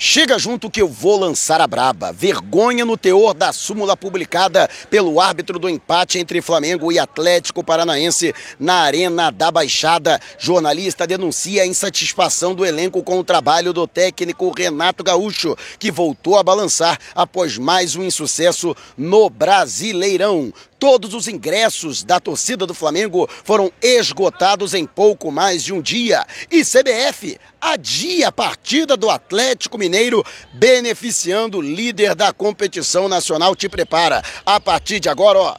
Chega 0.00 0.38
junto 0.38 0.70
que 0.70 0.80
eu 0.80 0.86
vou 0.86 1.18
lançar 1.18 1.60
a 1.60 1.66
braba. 1.66 2.12
Vergonha 2.12 2.84
no 2.84 2.96
teor 2.96 3.34
da 3.34 3.52
súmula 3.52 3.96
publicada 3.96 4.70
pelo 4.88 5.20
árbitro 5.20 5.58
do 5.58 5.68
empate 5.68 6.20
entre 6.20 6.40
Flamengo 6.40 6.92
e 6.92 7.00
Atlético 7.00 7.64
Paranaense 7.64 8.32
na 8.60 8.74
Arena 8.74 9.32
da 9.32 9.50
Baixada. 9.50 10.20
Jornalista 10.38 11.04
denuncia 11.04 11.64
a 11.64 11.66
insatisfação 11.66 12.54
do 12.54 12.64
elenco 12.64 13.02
com 13.02 13.18
o 13.18 13.24
trabalho 13.24 13.72
do 13.72 13.88
técnico 13.88 14.54
Renato 14.56 15.02
Gaúcho, 15.02 15.56
que 15.80 15.90
voltou 15.90 16.38
a 16.38 16.44
balançar 16.44 16.96
após 17.12 17.58
mais 17.58 17.96
um 17.96 18.04
insucesso 18.04 18.76
no 18.96 19.28
Brasileirão. 19.28 20.52
Todos 20.78 21.12
os 21.12 21.26
ingressos 21.26 22.04
da 22.04 22.20
torcida 22.20 22.64
do 22.64 22.72
Flamengo 22.72 23.28
foram 23.42 23.72
esgotados 23.82 24.74
em 24.74 24.86
pouco 24.86 25.32
mais 25.32 25.64
de 25.64 25.72
um 25.72 25.82
dia. 25.82 26.24
E 26.50 26.64
CBF 26.64 27.36
adia 27.60 28.28
a 28.28 28.32
partida 28.32 28.96
do 28.96 29.10
Atlético 29.10 29.76
Mineiro, 29.76 30.24
beneficiando 30.52 31.58
o 31.58 31.62
líder 31.62 32.14
da 32.14 32.32
competição 32.32 33.08
nacional. 33.08 33.56
Te 33.56 33.68
prepara. 33.68 34.22
A 34.46 34.60
partir 34.60 35.00
de 35.00 35.08
agora, 35.08 35.38
ó. 35.38 35.56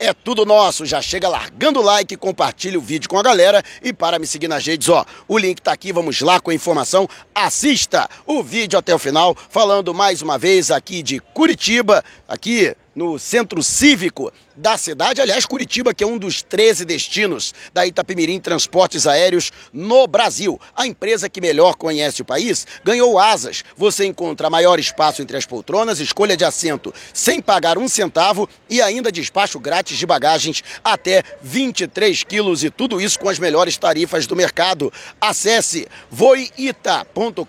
É 0.00 0.14
tudo 0.14 0.46
nosso, 0.46 0.86
já 0.86 1.02
chega 1.02 1.28
largando 1.28 1.80
o 1.80 1.82
like, 1.82 2.16
compartilha 2.16 2.78
o 2.78 2.82
vídeo 2.82 3.08
com 3.08 3.18
a 3.18 3.22
galera 3.22 3.64
e 3.82 3.92
para 3.92 4.16
me 4.16 4.28
seguir 4.28 4.46
nas 4.46 4.64
redes, 4.64 4.88
ó, 4.88 5.04
o 5.26 5.36
link 5.36 5.60
tá 5.60 5.72
aqui, 5.72 5.92
vamos 5.92 6.20
lá 6.20 6.38
com 6.38 6.52
a 6.52 6.54
informação, 6.54 7.08
assista 7.34 8.08
o 8.24 8.40
vídeo 8.40 8.78
até 8.78 8.94
o 8.94 8.98
final, 8.98 9.36
falando 9.50 9.92
mais 9.92 10.22
uma 10.22 10.38
vez 10.38 10.70
aqui 10.70 11.02
de 11.02 11.18
Curitiba, 11.18 12.04
aqui 12.28 12.76
no 12.98 13.16
centro 13.16 13.62
cívico 13.62 14.32
da 14.56 14.76
cidade. 14.76 15.20
Aliás, 15.20 15.46
Curitiba, 15.46 15.94
que 15.94 16.02
é 16.02 16.06
um 16.06 16.18
dos 16.18 16.42
13 16.42 16.84
destinos 16.84 17.54
da 17.72 17.86
Itapemirim 17.86 18.40
Transportes 18.40 19.06
Aéreos 19.06 19.52
no 19.72 20.08
Brasil. 20.08 20.60
A 20.74 20.84
empresa 20.84 21.28
que 21.28 21.40
melhor 21.40 21.76
conhece 21.76 22.22
o 22.22 22.24
país 22.24 22.66
ganhou 22.84 23.16
asas. 23.16 23.64
Você 23.76 24.04
encontra 24.04 24.50
maior 24.50 24.80
espaço 24.80 25.22
entre 25.22 25.36
as 25.36 25.46
poltronas, 25.46 26.00
escolha 26.00 26.36
de 26.36 26.44
assento 26.44 26.92
sem 27.14 27.40
pagar 27.40 27.78
um 27.78 27.86
centavo 27.86 28.48
e 28.68 28.82
ainda 28.82 29.12
despacho 29.12 29.60
grátis 29.60 29.96
de 29.96 30.04
bagagens 30.04 30.64
até 30.82 31.22
23 31.40 32.24
quilos 32.24 32.64
e 32.64 32.70
tudo 32.70 33.00
isso 33.00 33.20
com 33.20 33.28
as 33.28 33.38
melhores 33.38 33.76
tarifas 33.76 34.26
do 34.26 34.34
mercado. 34.34 34.92
Acesse 35.20 35.86
voita.com.br. 36.10 37.44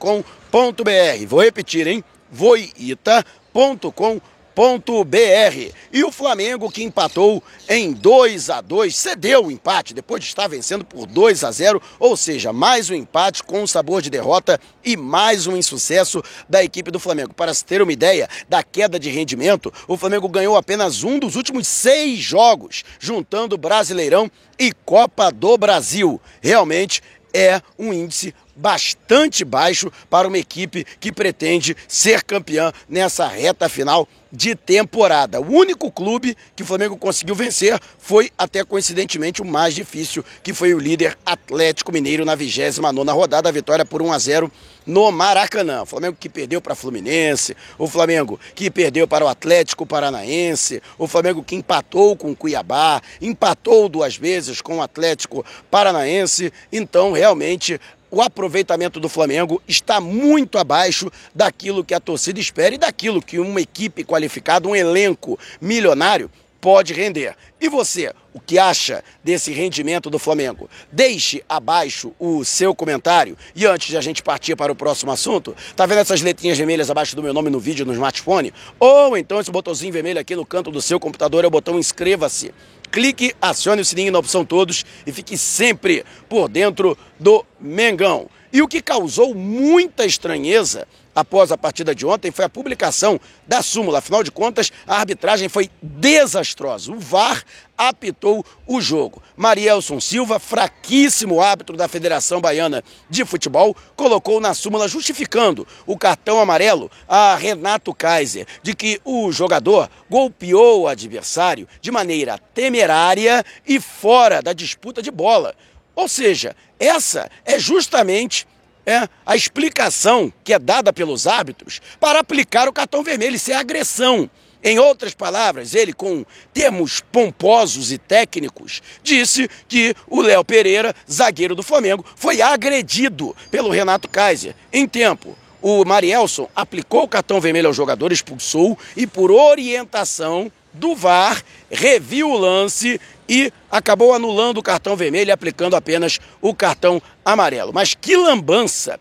Vou 1.27 1.41
repetir, 1.41 1.87
hein? 1.87 2.03
voita.com.br 2.31 4.38
br 4.55 5.71
E 5.91 6.03
o 6.03 6.11
Flamengo 6.11 6.71
que 6.71 6.83
empatou 6.83 7.41
em 7.67 7.93
2 7.93 8.49
a 8.49 8.61
2 8.61 8.95
cedeu 8.95 9.45
o 9.45 9.51
empate 9.51 9.93
depois 9.93 10.21
de 10.21 10.27
estar 10.27 10.47
vencendo 10.47 10.83
por 10.83 11.05
2 11.05 11.43
a 11.43 11.51
0, 11.51 11.81
ou 11.99 12.17
seja, 12.17 12.51
mais 12.51 12.89
um 12.89 12.93
empate 12.93 13.43
com 13.43 13.65
sabor 13.65 14.01
de 14.01 14.09
derrota 14.09 14.59
e 14.83 14.97
mais 14.97 15.47
um 15.47 15.55
insucesso 15.55 16.21
da 16.47 16.63
equipe 16.63 16.91
do 16.91 16.99
Flamengo. 16.99 17.33
Para 17.33 17.53
se 17.53 17.63
ter 17.63 17.81
uma 17.81 17.93
ideia 17.93 18.27
da 18.47 18.63
queda 18.63 18.99
de 18.99 19.09
rendimento, 19.09 19.73
o 19.87 19.97
Flamengo 19.97 20.27
ganhou 20.27 20.57
apenas 20.57 21.03
um 21.03 21.19
dos 21.19 21.35
últimos 21.35 21.67
seis 21.67 22.19
jogos, 22.19 22.83
juntando 22.99 23.57
Brasileirão 23.57 24.29
e 24.57 24.71
Copa 24.85 25.31
do 25.31 25.57
Brasil. 25.57 26.19
Realmente 26.41 27.01
é 27.33 27.61
um 27.77 27.93
índice 27.93 28.33
bastante 28.59 29.45
baixo 29.45 29.91
para 30.09 30.27
uma 30.27 30.37
equipe 30.37 30.85
que 30.99 31.11
pretende 31.11 31.75
ser 31.87 32.23
campeã 32.23 32.71
nessa 32.87 33.27
reta 33.27 33.69
final 33.69 34.07
de 34.31 34.55
temporada. 34.55 35.41
O 35.41 35.51
único 35.51 35.91
clube 35.91 36.37
que 36.55 36.63
o 36.63 36.65
Flamengo 36.65 36.97
conseguiu 36.97 37.33
vencer 37.33 37.79
foi, 37.97 38.31
até 38.37 38.63
coincidentemente, 38.63 39.41
o 39.41 39.45
mais 39.45 39.73
difícil, 39.73 40.23
que 40.43 40.53
foi 40.53 40.73
o 40.73 40.79
líder 40.79 41.17
Atlético 41.25 41.91
Mineiro 41.91 42.25
na 42.25 42.35
29 42.35 43.11
rodada, 43.11 43.49
a 43.49 43.51
vitória 43.51 43.85
por 43.85 44.01
1 44.01 44.11
a 44.11 44.19
0 44.19 44.51
no 44.85 45.11
Maracanã. 45.11 45.81
O 45.81 45.85
Flamengo 45.85 46.17
que 46.19 46.29
perdeu 46.29 46.61
para 46.61 46.75
Fluminense, 46.75 47.55
o 47.77 47.87
Flamengo 47.87 48.39
que 48.53 48.69
perdeu 48.69 49.07
para 49.07 49.25
o 49.25 49.27
Atlético 49.27 49.85
Paranaense, 49.85 50.81
o 50.97 51.07
Flamengo 51.07 51.43
que 51.43 51.55
empatou 51.55 52.15
com 52.15 52.31
o 52.31 52.35
Cuiabá, 52.35 53.01
empatou 53.21 53.89
duas 53.89 54.15
vezes 54.15 54.61
com 54.61 54.77
o 54.77 54.81
Atlético 54.81 55.45
Paranaense. 55.71 56.53
Então, 56.71 57.13
realmente, 57.13 57.79
o 58.11 58.21
aproveitamento 58.21 58.99
do 58.99 59.09
Flamengo 59.09 59.61
está 59.67 59.99
muito 60.01 60.57
abaixo 60.57 61.11
daquilo 61.33 61.83
que 61.83 61.93
a 61.93 61.99
torcida 61.99 62.39
espera 62.39 62.75
e 62.75 62.77
daquilo 62.77 63.21
que 63.21 63.39
uma 63.39 63.61
equipe 63.61 64.03
qualificada, 64.03 64.67
um 64.67 64.75
elenco 64.75 65.37
milionário, 65.61 66.29
pode 66.59 66.93
render. 66.93 67.35
E 67.59 67.69
você, 67.69 68.13
o 68.33 68.39
que 68.39 68.57
acha 68.59 69.03
desse 69.23 69.51
rendimento 69.51 70.09
do 70.09 70.19
Flamengo? 70.19 70.69
Deixe 70.91 71.43
abaixo 71.47 72.13
o 72.19 72.43
seu 72.43 72.75
comentário. 72.75 73.37
E 73.55 73.65
antes 73.65 73.87
de 73.87 73.97
a 73.97 74.01
gente 74.01 74.21
partir 74.21 74.55
para 74.55 74.71
o 74.71 74.75
próximo 74.75 75.11
assunto, 75.11 75.55
tá 75.75 75.85
vendo 75.85 75.99
essas 75.99 76.21
letrinhas 76.21 76.57
vermelhas 76.57 76.89
abaixo 76.89 77.15
do 77.15 77.23
meu 77.23 77.33
nome 77.33 77.49
no 77.49 77.59
vídeo 77.59 77.85
no 77.85 77.93
smartphone? 77.93 78.53
Ou 78.79 79.17
então 79.17 79.39
esse 79.39 79.51
botãozinho 79.51 79.93
vermelho 79.93 80.19
aqui 80.19 80.35
no 80.35 80.45
canto 80.45 80.71
do 80.71 80.81
seu 80.81 80.99
computador 80.99 81.43
é 81.43 81.47
o 81.47 81.51
botão 81.51 81.79
inscreva-se 81.79 82.51
clique, 82.91 83.33
acione 83.41 83.81
o 83.81 83.85
sininho 83.85 84.11
na 84.11 84.19
opção 84.19 84.43
todos 84.43 84.85
e 85.05 85.11
fique 85.11 85.37
sempre 85.37 86.03
por 86.27 86.49
dentro 86.49 86.97
do 87.19 87.45
Mengão. 87.59 88.29
E 88.51 88.61
o 88.61 88.67
que 88.67 88.81
causou 88.81 89.35
muita 89.35 90.05
estranheza 90.05 90.87
após 91.13 91.51
a 91.51 91.57
partida 91.57 91.93
de 91.93 92.05
ontem 92.05 92.31
foi 92.31 92.45
a 92.45 92.49
publicação 92.49 93.19
da 93.47 93.61
súmula. 93.61 93.99
Afinal 93.99 94.23
de 94.23 94.31
contas, 94.31 94.71
a 94.87 94.97
arbitragem 94.97 95.49
foi 95.49 95.69
desastrosa. 95.81 96.91
O 96.91 96.99
VAR 96.99 97.43
apitou 97.77 98.45
o 98.65 98.79
jogo. 98.79 99.21
Marielson 99.35 99.99
Silva, 99.99 100.39
fraquíssimo 100.39 101.41
árbitro 101.41 101.75
da 101.75 101.87
Federação 101.87 102.41
Baiana 102.41 102.83
de 103.09 103.25
Futebol, 103.25 103.75
colocou 103.95 104.39
na 104.39 104.53
súmula 104.53 104.87
justificando 104.87 105.67
o 105.85 105.97
cartão 105.97 106.39
amarelo 106.39 106.89
a 107.07 107.35
Renato 107.35 107.93
Kaiser 107.93 108.45
de 108.63 108.73
que 108.73 108.99
o 109.03 109.31
jogador 109.31 109.89
golpeou 110.09 110.81
o 110.81 110.87
adversário 110.87 111.67
de 111.81 111.91
maneira 111.91 112.37
temerária 112.53 113.45
e 113.67 113.79
fora 113.79 114.41
da 114.41 114.53
disputa 114.53 115.01
de 115.01 115.11
bola. 115.11 115.53
Ou 115.95 116.07
seja, 116.07 116.55
essa 116.79 117.29
é 117.45 117.59
justamente 117.59 118.47
é, 118.85 119.07
a 119.25 119.35
explicação 119.35 120.33
que 120.43 120.53
é 120.53 120.57
dada 120.57 120.91
pelos 120.93 121.27
árbitros 121.27 121.81
para 121.99 122.19
aplicar 122.19 122.67
o 122.67 122.73
cartão 122.73 123.03
vermelho. 123.03 123.35
Isso 123.35 123.51
é 123.51 123.55
agressão. 123.55 124.29
Em 124.61 124.77
outras 124.77 125.13
palavras, 125.13 125.73
ele, 125.73 125.93
com 125.93 126.25
termos 126.53 126.99
pomposos 126.99 127.93
e 127.93 127.97
técnicos, 127.97 128.81
disse 129.01 129.49
que 129.67 129.95
o 130.07 130.21
Léo 130.21 130.43
Pereira, 130.43 130.93
zagueiro 131.09 131.55
do 131.55 131.63
Flamengo, 131.63 132.05
foi 132.15 132.41
agredido 132.41 133.35
pelo 133.49 133.69
Renato 133.69 134.09
Kaiser 134.09 134.53
em 134.73 134.85
tempo. 134.85 135.37
O 135.61 135.85
Marielson 135.85 136.49
aplicou 136.55 137.03
o 137.03 137.07
cartão 137.07 137.39
vermelho 137.39 137.67
ao 137.67 137.73
jogador, 137.73 138.11
expulsou 138.11 138.77
e, 138.97 139.07
por 139.07 139.31
orientação 139.31 140.51
do 140.73 140.95
VAR, 140.95 141.43
reviu 141.69 142.29
o 142.29 142.37
lance 142.37 142.99
e 143.27 143.51
acabou 143.69 144.13
anulando 144.13 144.57
o 144.57 144.63
cartão 144.63 144.95
vermelho 144.95 145.29
e 145.29 145.31
aplicando 145.31 145.75
apenas 145.75 146.19
o 146.41 146.53
cartão 146.53 147.01
amarelo. 147.23 147.71
Mas 147.73 147.93
que 147.93 148.15
lambança! 148.15 148.99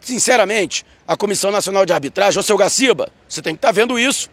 Sinceramente, 0.00 0.84
a 1.06 1.16
Comissão 1.16 1.50
Nacional 1.50 1.84
de 1.84 1.92
Arbitragem, 1.92 2.38
ô 2.38 2.42
seu 2.42 2.56
Gaciba, 2.56 3.10
você 3.28 3.42
tem 3.42 3.54
que 3.54 3.58
estar 3.58 3.68
tá 3.68 3.72
vendo 3.72 3.98
isso 3.98 4.30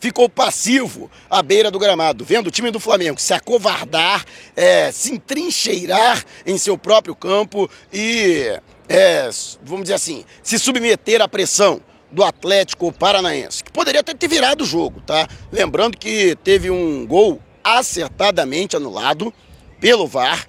ficou 0.00 0.28
passivo 0.28 1.10
à 1.28 1.42
beira 1.42 1.70
do 1.70 1.78
gramado, 1.78 2.24
vendo 2.24 2.46
o 2.46 2.50
time 2.50 2.70
do 2.70 2.80
Flamengo 2.80 3.20
se 3.20 3.34
acovardar, 3.34 4.24
é, 4.56 4.90
se 4.90 5.12
entrincheirar 5.12 6.24
em 6.46 6.56
seu 6.56 6.76
próprio 6.78 7.14
campo 7.14 7.70
e, 7.92 8.58
é, 8.88 9.28
vamos 9.62 9.82
dizer 9.82 9.94
assim, 9.94 10.24
se 10.42 10.58
submeter 10.58 11.20
à 11.20 11.28
pressão 11.28 11.80
do 12.10 12.24
Atlético 12.24 12.90
Paranaense, 12.90 13.62
que 13.62 13.70
poderia 13.70 14.00
até 14.00 14.14
ter 14.14 14.26
virado 14.26 14.62
o 14.62 14.66
jogo, 14.66 15.00
tá? 15.02 15.28
Lembrando 15.52 15.96
que 15.96 16.34
teve 16.42 16.70
um 16.70 17.06
gol 17.06 17.40
acertadamente 17.62 18.76
anulado 18.76 19.32
pelo 19.78 20.06
VAR. 20.08 20.48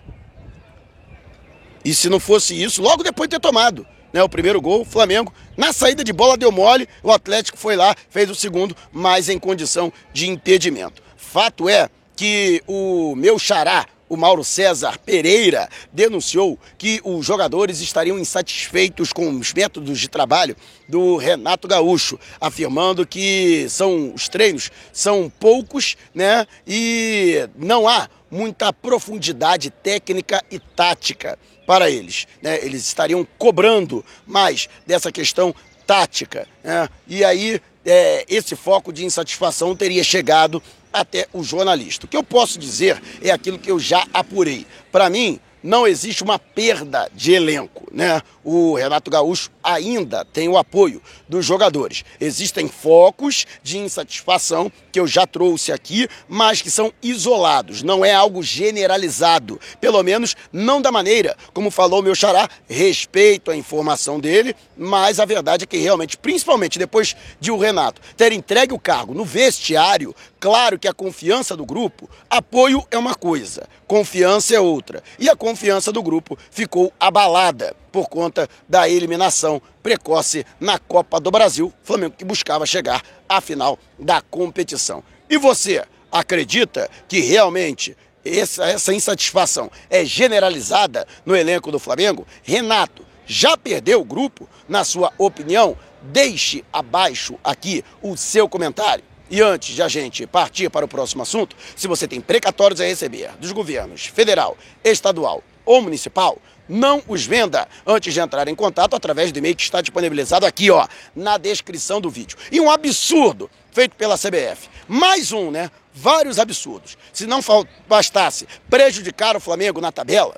E 1.83 1.93
se 1.93 2.09
não 2.09 2.19
fosse 2.19 2.59
isso, 2.59 2.81
logo 2.81 3.03
depois 3.03 3.27
de 3.27 3.35
ter 3.35 3.41
tomado 3.41 3.85
né, 4.13 4.21
o 4.23 4.29
primeiro 4.29 4.61
gol, 4.61 4.81
o 4.81 4.85
Flamengo, 4.85 5.33
na 5.57 5.73
saída 5.73 6.03
de 6.03 6.13
bola 6.13 6.37
deu 6.37 6.51
mole, 6.51 6.87
o 7.03 7.11
Atlético 7.11 7.57
foi 7.57 7.75
lá, 7.75 7.95
fez 8.09 8.29
o 8.29 8.35
segundo, 8.35 8.75
mas 8.91 9.29
em 9.29 9.39
condição 9.39 9.91
de 10.13 10.29
impedimento. 10.29 11.01
Fato 11.15 11.69
é 11.69 11.89
que 12.15 12.61
o 12.67 13.15
meu 13.15 13.39
xará, 13.39 13.85
o 14.11 14.17
Mauro 14.17 14.43
César 14.43 14.97
Pereira 14.99 15.69
denunciou 15.93 16.59
que 16.77 16.99
os 17.01 17.25
jogadores 17.25 17.79
estariam 17.79 18.19
insatisfeitos 18.19 19.13
com 19.13 19.29
os 19.29 19.53
métodos 19.53 19.97
de 19.97 20.09
trabalho 20.09 20.53
do 20.89 21.15
Renato 21.15 21.65
Gaúcho, 21.65 22.19
afirmando 22.39 23.07
que 23.07 23.67
são 23.69 24.13
os 24.13 24.27
treinos 24.27 24.69
são 24.91 25.31
poucos, 25.39 25.95
né? 26.13 26.45
E 26.67 27.47
não 27.55 27.87
há 27.87 28.09
muita 28.29 28.73
profundidade 28.73 29.69
técnica 29.69 30.43
e 30.51 30.59
tática 30.59 31.39
para 31.71 31.89
eles. 31.89 32.27
Né? 32.41 32.59
Eles 32.65 32.85
estariam 32.85 33.25
cobrando 33.37 34.03
mais 34.27 34.67
dessa 34.85 35.09
questão 35.09 35.55
tática. 35.87 36.45
Né? 36.61 36.89
E 37.07 37.23
aí 37.23 37.61
é, 37.85 38.25
esse 38.27 38.57
foco 38.57 38.91
de 38.91 39.05
insatisfação 39.05 39.73
teria 39.73 40.03
chegado 40.03 40.61
até 40.91 41.29
o 41.31 41.41
jornalista. 41.41 42.05
O 42.05 42.09
que 42.09 42.17
eu 42.17 42.23
posso 42.23 42.59
dizer 42.59 43.01
é 43.21 43.31
aquilo 43.31 43.57
que 43.57 43.71
eu 43.71 43.79
já 43.79 44.05
apurei. 44.13 44.67
Para 44.91 45.09
mim, 45.09 45.39
não 45.63 45.87
existe 45.87 46.23
uma 46.23 46.39
perda 46.39 47.09
de 47.13 47.33
elenco, 47.33 47.87
né? 47.91 48.21
O 48.43 48.75
Renato 48.75 49.11
Gaúcho 49.11 49.51
ainda 49.63 50.25
tem 50.25 50.47
o 50.49 50.57
apoio 50.57 51.01
dos 51.29 51.45
jogadores. 51.45 52.03
Existem 52.19 52.67
focos 52.67 53.45
de 53.61 53.77
insatisfação 53.77 54.71
que 54.91 54.99
eu 54.99 55.07
já 55.07 55.27
trouxe 55.27 55.71
aqui, 55.71 56.07
mas 56.27 56.61
que 56.61 56.71
são 56.71 56.91
isolados, 57.01 57.83
não 57.83 58.03
é 58.03 58.13
algo 58.13 58.41
generalizado. 58.41 59.59
Pelo 59.79 60.01
menos 60.03 60.35
não 60.51 60.81
da 60.81 60.91
maneira 60.91 61.37
como 61.53 61.71
falou 61.71 62.01
meu 62.01 62.15
xará, 62.15 62.49
respeito 62.67 63.51
a 63.51 63.55
informação 63.55 64.19
dele, 64.19 64.55
mas 64.77 65.19
a 65.19 65.25
verdade 65.25 65.63
é 65.63 65.67
que 65.67 65.77
realmente, 65.77 66.17
principalmente 66.17 66.79
depois 66.79 67.15
de 67.39 67.51
o 67.51 67.57
Renato 67.57 68.01
ter 68.15 68.31
entregue 68.31 68.73
o 68.73 68.79
cargo 68.79 69.13
no 69.13 69.25
vestiário, 69.25 70.15
Claro 70.41 70.79
que 70.79 70.87
a 70.87 70.93
confiança 70.93 71.55
do 71.55 71.63
grupo, 71.63 72.09
apoio 72.27 72.83
é 72.89 72.97
uma 72.97 73.13
coisa, 73.13 73.69
confiança 73.85 74.55
é 74.55 74.59
outra. 74.59 75.03
E 75.19 75.29
a 75.29 75.35
confiança 75.35 75.91
do 75.91 76.01
grupo 76.01 76.35
ficou 76.49 76.91
abalada 76.99 77.75
por 77.91 78.09
conta 78.09 78.49
da 78.67 78.89
eliminação 78.89 79.61
precoce 79.83 80.43
na 80.59 80.79
Copa 80.79 81.19
do 81.19 81.29
Brasil. 81.29 81.71
Flamengo 81.83 82.15
que 82.17 82.25
buscava 82.25 82.65
chegar 82.65 83.03
à 83.29 83.39
final 83.39 83.77
da 83.99 84.19
competição. 84.19 85.03
E 85.29 85.37
você 85.37 85.85
acredita 86.11 86.89
que 87.07 87.19
realmente 87.19 87.95
essa, 88.25 88.65
essa 88.65 88.95
insatisfação 88.95 89.69
é 89.91 90.03
generalizada 90.03 91.07
no 91.23 91.35
elenco 91.35 91.71
do 91.71 91.77
Flamengo? 91.77 92.25
Renato 92.41 93.05
já 93.27 93.55
perdeu 93.55 94.01
o 94.01 94.05
grupo? 94.05 94.49
Na 94.67 94.83
sua 94.83 95.13
opinião, 95.19 95.77
deixe 96.01 96.65
abaixo 96.73 97.37
aqui 97.43 97.85
o 98.01 98.17
seu 98.17 98.49
comentário. 98.49 99.10
E 99.31 99.41
antes 99.41 99.73
de 99.73 99.81
a 99.81 99.87
gente 99.87 100.27
partir 100.27 100.69
para 100.69 100.83
o 100.83 100.89
próximo 100.89 101.23
assunto, 101.23 101.55
se 101.73 101.87
você 101.87 102.05
tem 102.05 102.19
precatórios 102.19 102.81
a 102.81 102.83
receber 102.83 103.31
dos 103.39 103.53
governos 103.53 104.07
federal, 104.07 104.57
estadual 104.83 105.41
ou 105.65 105.81
municipal, 105.81 106.37
não 106.67 107.01
os 107.07 107.25
venda 107.25 107.65
antes 107.87 108.13
de 108.13 108.19
entrar 108.19 108.49
em 108.49 108.55
contato 108.55 108.93
através 108.93 109.31
do 109.31 109.39
e-mail 109.39 109.55
que 109.55 109.63
está 109.63 109.79
disponibilizado 109.79 110.45
aqui, 110.45 110.69
ó, 110.69 110.85
na 111.15 111.37
descrição 111.37 112.01
do 112.01 112.09
vídeo. 112.09 112.37
E 112.51 112.59
um 112.59 112.69
absurdo 112.69 113.49
feito 113.71 113.95
pela 113.95 114.17
CBF. 114.17 114.67
Mais 114.85 115.31
um, 115.31 115.49
né? 115.49 115.71
Vários 115.93 116.37
absurdos. 116.37 116.97
Se 117.13 117.25
não 117.25 117.39
bastasse 117.87 118.45
prejudicar 118.69 119.37
o 119.37 119.39
Flamengo 119.39 119.79
na 119.79 119.93
tabela, 119.93 120.35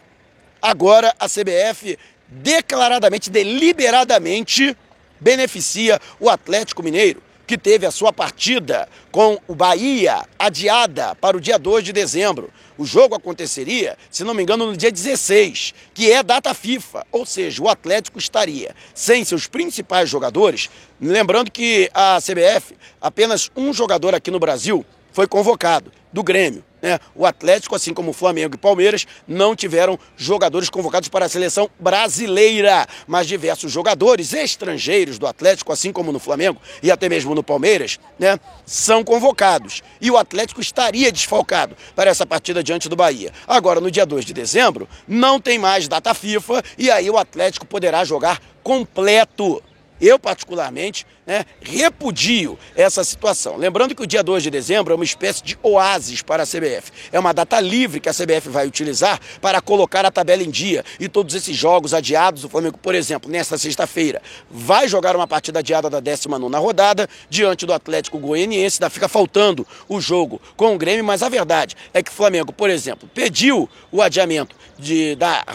agora 0.62 1.16
a 1.20 1.28
CBF 1.28 1.98
declaradamente, 2.28 3.32
deliberadamente 3.32 4.78
beneficia 5.20 6.00
o 6.20 6.30
Atlético 6.30 6.84
Mineiro 6.84 7.33
que 7.46 7.58
teve 7.58 7.86
a 7.86 7.92
sua 7.92 8.14
partida 8.14 8.88
com 9.12 9.40
o 9.48 9.56
Bahia 9.56 10.24
adiada 10.38 11.16
para 11.16 11.38
o 11.38 11.42
dia 11.42 11.60
2 11.60 11.84
de 11.84 11.94
dezembro. 11.94 12.50
O 12.78 12.86
jogo 12.86 13.16
aconteceria, 13.16 13.98
se 14.10 14.24
não 14.24 14.34
me 14.34 14.42
engano, 14.42 14.66
no 14.66 14.76
dia 14.76 14.92
16, 14.92 15.74
que 15.94 16.12
é 16.12 16.24
data 16.24 16.54
FIFA, 16.54 17.06
ou 17.12 17.26
seja, 17.26 17.62
o 17.62 17.70
Atlético 17.70 18.18
estaria 18.18 18.76
sem 18.96 19.24
seus 19.24 19.48
principais 19.48 20.10
jogadores. 20.10 20.70
Lembrando 21.00 21.52
que 21.52 21.90
a 21.94 22.20
CBF, 22.20 22.76
apenas 23.00 23.52
um 23.56 23.74
jogador 23.74 24.16
aqui 24.16 24.32
no 24.32 24.40
Brasil 24.40 24.86
foi 25.14 25.28
convocado, 25.28 25.92
do 26.12 26.22
Grêmio. 26.24 26.64
Né? 26.82 27.00
O 27.16 27.26
Atlético, 27.26 27.76
assim 27.76 27.94
como 27.94 28.12
o 28.12 28.14
Flamengo 28.14 28.56
e 28.56 28.58
Palmeiras, 28.58 29.08
não 29.26 29.56
tiveram 29.56 29.98
jogadores 30.18 30.70
convocados 30.70 31.08
para 31.08 31.26
a 31.26 31.30
seleção 31.30 31.70
brasileira, 31.80 32.86
mas 33.08 33.26
diversos 33.26 33.72
jogadores 33.72 34.34
estrangeiros 34.34 35.18
do 35.18 35.26
Atlético, 35.26 35.72
assim 35.72 35.94
como 35.94 36.12
no 36.12 36.20
Flamengo 36.20 36.62
e 36.84 36.92
até 36.92 37.08
mesmo 37.08 37.34
no 37.34 37.42
Palmeiras, 37.42 38.00
né, 38.20 38.38
são 38.66 39.02
convocados. 39.02 39.82
E 40.02 40.12
o 40.12 40.18
Atlético 40.18 40.60
estaria 40.60 41.10
desfalcado 41.10 41.76
para 41.96 42.12
essa 42.12 42.26
partida 42.26 42.62
diante 42.62 42.90
do 42.90 42.98
Bahia. 42.98 43.32
Agora, 43.48 43.80
no 43.80 43.90
dia 43.90 44.06
2 44.06 44.26
de 44.26 44.34
dezembro, 44.34 44.88
não 45.08 45.40
tem 45.40 45.58
mais 45.58 45.88
data 45.88 46.14
FIFA 46.14 46.62
e 46.78 46.92
aí 46.92 47.10
o 47.10 47.18
Atlético 47.18 47.66
poderá 47.66 48.04
jogar 48.04 48.42
completo 48.62 49.64
eu, 50.00 50.20
particularmente, 50.20 51.06
né, 51.26 51.46
repudio 51.62 52.58
essa 52.76 53.04
situação. 53.04 53.56
Lembrando 53.58 53.96
que 53.96 54.04
o 54.04 54.08
dia 54.08 54.22
2 54.22 54.44
de 54.44 54.50
dezembro 54.50 54.94
é 54.94 54.96
uma 54.96 55.06
espécie 55.06 55.44
de 55.44 55.58
oásis 55.62 56.22
para 56.22 56.44
a 56.44 56.46
CBF. 56.46 56.92
É 57.12 57.20
uma 57.20 57.34
data 57.34 57.60
livre 57.60 58.00
que 58.00 58.10
a 58.10 58.14
CBF 58.14 58.50
vai 58.50 58.68
utilizar 58.68 59.20
para 59.42 59.62
colocar 59.62 60.06
a 60.06 60.12
tabela 60.12 60.44
em 60.44 60.50
dia. 60.50 60.84
E 61.00 61.08
todos 61.08 61.34
esses 61.36 61.56
jogos 61.56 61.94
adiados, 61.94 62.44
o 62.44 62.50
Flamengo, 62.50 62.78
por 62.78 62.96
exemplo, 62.96 63.32
nesta 63.32 63.58
sexta-feira, 63.58 64.22
vai 64.50 64.88
jogar 64.88 65.16
uma 65.16 65.28
partida 65.28 65.60
adiada 65.60 65.90
da 65.90 66.00
19 66.00 66.56
rodada 66.58 67.08
diante 67.30 67.66
do 67.66 67.74
Atlético 67.74 68.20
Goianiense. 68.20 68.78
Ainda 68.82 68.90
fica 68.90 69.08
faltando 69.08 69.66
o 69.88 70.02
jogo 70.02 70.42
com 70.58 70.76
o 70.76 70.78
Grêmio, 70.78 71.04
mas 71.06 71.24
a 71.24 71.30
verdade 71.30 71.76
é 71.94 72.04
que 72.04 72.12
o 72.12 72.14
Flamengo, 72.14 72.52
por 72.52 72.70
exemplo, 72.70 73.10
pediu 73.14 73.70
o 73.92 74.02
adiamento 74.02 74.56
de, 74.78 75.16
da, 75.16 75.46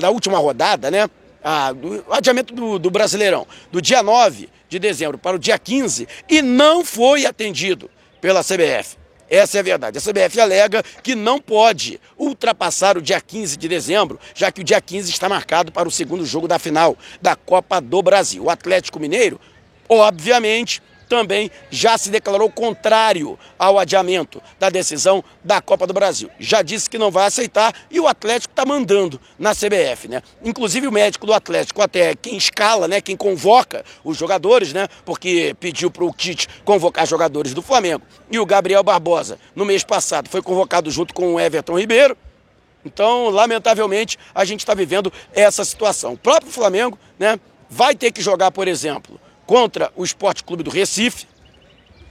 da 0.00 0.10
última 0.10 0.38
rodada, 0.38 0.90
né? 0.90 1.08
Ah, 1.48 1.72
do 1.72 2.04
adiamento 2.10 2.52
do, 2.52 2.76
do 2.76 2.90
Brasileirão 2.90 3.46
do 3.70 3.80
dia 3.80 4.02
9 4.02 4.48
de 4.68 4.80
dezembro 4.80 5.16
para 5.16 5.36
o 5.36 5.38
dia 5.38 5.56
15 5.56 6.08
e 6.28 6.42
não 6.42 6.84
foi 6.84 7.24
atendido 7.24 7.88
pela 8.20 8.42
CBF. 8.42 8.96
Essa 9.30 9.58
é 9.58 9.60
a 9.60 9.62
verdade. 9.62 9.96
A 9.96 10.00
CBF 10.00 10.40
alega 10.40 10.82
que 11.04 11.14
não 11.14 11.40
pode 11.40 12.00
ultrapassar 12.18 12.98
o 12.98 13.02
dia 13.02 13.20
15 13.20 13.56
de 13.56 13.68
dezembro, 13.68 14.18
já 14.34 14.50
que 14.50 14.60
o 14.60 14.64
dia 14.64 14.80
15 14.80 15.08
está 15.08 15.28
marcado 15.28 15.70
para 15.70 15.86
o 15.86 15.90
segundo 15.90 16.26
jogo 16.26 16.48
da 16.48 16.58
final 16.58 16.96
da 17.22 17.36
Copa 17.36 17.80
do 17.80 18.02
Brasil. 18.02 18.42
O 18.42 18.50
Atlético 18.50 18.98
Mineiro, 18.98 19.40
obviamente, 19.88 20.82
também 21.08 21.50
já 21.70 21.96
se 21.96 22.10
declarou 22.10 22.50
contrário 22.50 23.38
ao 23.58 23.78
adiamento 23.78 24.42
da 24.58 24.70
decisão 24.70 25.22
da 25.42 25.60
Copa 25.60 25.86
do 25.86 25.92
Brasil. 25.92 26.30
Já 26.38 26.62
disse 26.62 26.90
que 26.90 26.98
não 26.98 27.10
vai 27.10 27.26
aceitar 27.26 27.74
e 27.90 28.00
o 28.00 28.06
Atlético 28.06 28.52
está 28.52 28.64
mandando 28.64 29.20
na 29.38 29.54
CBF, 29.54 30.08
né? 30.08 30.22
Inclusive 30.42 30.86
o 30.86 30.92
médico 30.92 31.26
do 31.26 31.32
Atlético, 31.32 31.82
até 31.82 32.14
quem 32.14 32.36
escala, 32.36 32.88
né? 32.88 33.00
Quem 33.00 33.16
convoca 33.16 33.84
os 34.04 34.16
jogadores, 34.16 34.72
né? 34.72 34.88
Porque 35.04 35.54
pediu 35.60 35.90
para 35.90 36.04
o 36.04 36.12
Tite 36.12 36.48
convocar 36.64 37.06
jogadores 37.06 37.54
do 37.54 37.62
Flamengo. 37.62 38.02
E 38.30 38.38
o 38.38 38.46
Gabriel 38.46 38.82
Barbosa, 38.82 39.38
no 39.54 39.64
mês 39.64 39.84
passado, 39.84 40.28
foi 40.28 40.42
convocado 40.42 40.90
junto 40.90 41.14
com 41.14 41.34
o 41.34 41.40
Everton 41.40 41.78
Ribeiro. 41.78 42.16
Então, 42.84 43.30
lamentavelmente, 43.30 44.16
a 44.34 44.44
gente 44.44 44.60
está 44.60 44.72
vivendo 44.72 45.12
essa 45.34 45.64
situação. 45.64 46.12
O 46.12 46.18
próprio 46.18 46.52
Flamengo, 46.52 46.98
né? 47.18 47.38
Vai 47.68 47.96
ter 47.96 48.12
que 48.12 48.22
jogar, 48.22 48.52
por 48.52 48.68
exemplo, 48.68 49.20
contra 49.46 49.90
o 49.96 50.04
Esporte 50.04 50.44
Clube 50.44 50.62
do 50.62 50.70
Recife. 50.70 51.26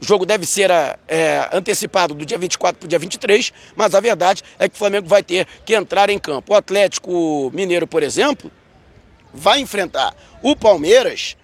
O 0.02 0.06
jogo 0.06 0.26
deve 0.26 0.46
ser 0.46 0.72
é, 1.08 1.50
antecipado 1.52 2.14
do 2.14 2.26
dia 2.26 2.38
24 2.38 2.80
para 2.80 2.86
o 2.86 2.90
dia 2.90 3.00
23, 3.00 3.52
mas 3.76 3.96
a 3.96 4.00
verdade 4.00 4.44
é 4.60 4.68
que 4.68 4.76
o 4.76 4.78
Flamengo 4.78 5.08
vai 5.08 5.24
ter 5.24 5.48
que 5.66 5.76
entrar 5.76 6.10
em 6.10 6.20
campo. 6.20 6.54
O 6.54 6.56
Atlético 6.56 7.52
Mineiro, 7.54 7.88
por 7.88 8.04
exemplo, 8.04 8.52
vai 9.34 9.60
enfrentar 9.60 10.16
o 10.42 10.56
Palmeiras 10.56 11.38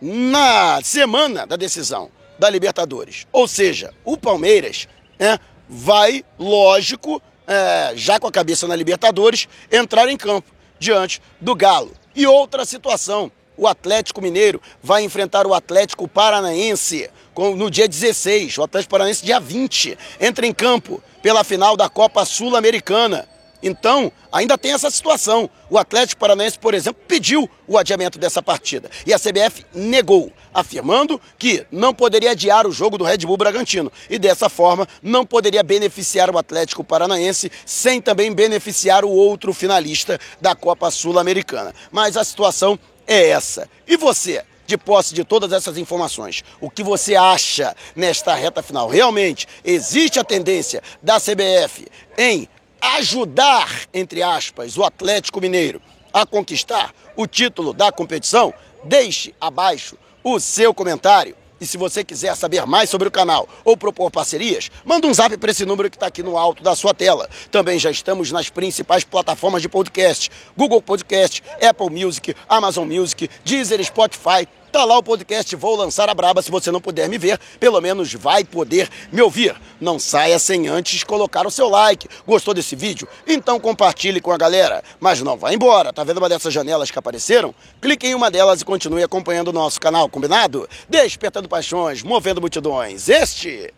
na 0.00 0.80
semana 0.82 1.46
da 1.46 1.56
decisão 1.56 2.10
da 2.38 2.48
Libertadores. 2.48 3.26
Ou 3.32 3.48
seja, 3.48 3.92
o 4.04 4.16
Palmeiras 4.16 4.88
né, 5.18 5.38
vai, 5.68 6.24
lógico, 6.38 7.20
é, 7.46 7.92
já 7.96 8.20
com 8.20 8.28
a 8.28 8.32
cabeça 8.32 8.66
na 8.68 8.76
Libertadores, 8.76 9.48
entrar 9.70 10.08
em 10.08 10.16
campo 10.16 10.50
diante 10.78 11.20
do 11.40 11.54
Galo. 11.54 11.92
E 12.14 12.26
outra 12.26 12.64
situação, 12.64 13.30
o 13.58 13.66
Atlético 13.66 14.22
Mineiro 14.22 14.62
vai 14.82 15.02
enfrentar 15.02 15.46
o 15.46 15.52
Atlético 15.52 16.06
Paranaense 16.06 17.10
no 17.36 17.70
dia 17.70 17.88
16. 17.88 18.56
O 18.56 18.62
Atlético 18.62 18.92
Paranaense, 18.92 19.26
dia 19.26 19.40
20, 19.40 19.98
entra 20.20 20.46
em 20.46 20.54
campo 20.54 21.02
pela 21.20 21.44
final 21.44 21.76
da 21.76 21.88
Copa 21.88 22.24
Sul-Americana. 22.24 23.28
Então, 23.60 24.12
ainda 24.30 24.56
tem 24.56 24.72
essa 24.72 24.88
situação. 24.88 25.50
O 25.68 25.76
Atlético 25.76 26.20
Paranaense, 26.20 26.56
por 26.56 26.74
exemplo, 26.74 27.02
pediu 27.08 27.50
o 27.66 27.76
adiamento 27.76 28.16
dessa 28.16 28.40
partida. 28.40 28.88
E 29.04 29.12
a 29.12 29.18
CBF 29.18 29.66
negou, 29.74 30.32
afirmando 30.54 31.20
que 31.36 31.66
não 31.72 31.92
poderia 31.92 32.30
adiar 32.30 32.68
o 32.68 32.72
jogo 32.72 32.96
do 32.96 33.04
Red 33.04 33.18
Bull 33.18 33.36
Bragantino. 33.36 33.90
E 34.08 34.16
dessa 34.16 34.48
forma, 34.48 34.86
não 35.02 35.26
poderia 35.26 35.64
beneficiar 35.64 36.30
o 36.30 36.38
Atlético 36.38 36.84
Paranaense, 36.84 37.50
sem 37.66 38.00
também 38.00 38.32
beneficiar 38.32 39.04
o 39.04 39.10
outro 39.10 39.52
finalista 39.52 40.20
da 40.40 40.54
Copa 40.54 40.88
Sul-Americana. 40.88 41.74
Mas 41.90 42.16
a 42.16 42.22
situação 42.22 42.78
é 43.08 43.30
essa. 43.30 43.68
E 43.86 43.96
você? 43.96 44.44
de 44.68 44.76
posse 44.76 45.14
de 45.14 45.24
todas 45.24 45.50
essas 45.50 45.78
informações, 45.78 46.44
o 46.60 46.68
que 46.68 46.82
você 46.82 47.16
acha 47.16 47.74
nesta 47.96 48.34
reta 48.34 48.62
final? 48.62 48.86
Realmente 48.86 49.48
existe 49.64 50.18
a 50.18 50.24
tendência 50.24 50.82
da 51.02 51.18
CBF 51.18 51.88
em 52.18 52.46
ajudar, 52.78 53.66
entre 53.94 54.22
aspas, 54.22 54.76
o 54.76 54.84
Atlético 54.84 55.40
Mineiro 55.40 55.80
a 56.12 56.26
conquistar 56.26 56.94
o 57.16 57.26
título 57.26 57.72
da 57.72 57.90
competição? 57.90 58.52
Deixe 58.84 59.34
abaixo 59.40 59.96
o 60.22 60.38
seu 60.38 60.74
comentário. 60.74 61.34
E 61.60 61.66
se 61.66 61.76
você 61.76 62.04
quiser 62.04 62.36
saber 62.36 62.64
mais 62.66 62.88
sobre 62.88 63.08
o 63.08 63.10
canal 63.10 63.48
ou 63.64 63.76
propor 63.76 64.10
parcerias, 64.10 64.70
manda 64.84 65.06
um 65.06 65.14
zap 65.14 65.36
para 65.36 65.50
esse 65.50 65.64
número 65.64 65.90
que 65.90 65.96
está 65.96 66.06
aqui 66.06 66.22
no 66.22 66.36
alto 66.36 66.62
da 66.62 66.76
sua 66.76 66.94
tela. 66.94 67.28
Também 67.50 67.78
já 67.78 67.90
estamos 67.90 68.30
nas 68.30 68.48
principais 68.48 69.04
plataformas 69.04 69.62
de 69.62 69.68
podcast: 69.68 70.30
Google 70.56 70.80
Podcast, 70.82 71.42
Apple 71.60 71.90
Music, 71.90 72.34
Amazon 72.48 72.86
Music, 72.86 73.28
Deezer, 73.44 73.84
Spotify 73.84 74.46
Tá 74.70 74.84
lá 74.84 74.98
o 74.98 75.02
podcast 75.02 75.54
Vou 75.56 75.76
Lançar 75.76 76.08
a 76.10 76.14
Braba. 76.14 76.42
Se 76.42 76.50
você 76.50 76.70
não 76.70 76.80
puder 76.80 77.08
me 77.08 77.16
ver, 77.16 77.38
pelo 77.58 77.80
menos 77.80 78.12
vai 78.12 78.44
poder 78.44 78.88
me 79.10 79.22
ouvir. 79.22 79.56
Não 79.80 79.98
saia 79.98 80.38
sem 80.38 80.68
antes 80.68 81.02
colocar 81.02 81.46
o 81.46 81.50
seu 81.50 81.68
like. 81.68 82.08
Gostou 82.26 82.52
desse 82.52 82.76
vídeo? 82.76 83.08
Então 83.26 83.58
compartilhe 83.58 84.20
com 84.20 84.30
a 84.30 84.36
galera. 84.36 84.82
Mas 85.00 85.22
não 85.22 85.36
vá 85.36 85.52
embora. 85.52 85.92
Tá 85.92 86.04
vendo 86.04 86.18
uma 86.18 86.28
dessas 86.28 86.52
janelas 86.52 86.90
que 86.90 86.98
apareceram? 86.98 87.54
Clique 87.80 88.06
em 88.06 88.14
uma 88.14 88.30
delas 88.30 88.60
e 88.60 88.64
continue 88.64 89.02
acompanhando 89.02 89.48
o 89.48 89.52
nosso 89.52 89.80
canal, 89.80 90.08
combinado? 90.08 90.68
Despertando 90.88 91.48
paixões, 91.48 92.02
movendo 92.02 92.40
multidões. 92.40 93.08
Este 93.08 93.72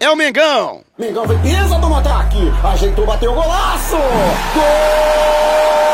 é 0.00 0.10
o 0.10 0.16
Mengão. 0.16 0.82
Mengão 0.98 1.26
vem, 1.26 1.38
pisa 1.40 1.78
do 1.78 1.94
ataque. 1.94 2.38
Ajeitou, 2.64 3.06
bateu 3.06 3.32
o 3.32 3.34
golaço. 3.34 3.96
Gol! 4.54 5.93